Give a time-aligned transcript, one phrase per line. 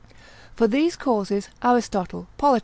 [0.55, 2.59] For these causes Aristotle Polit.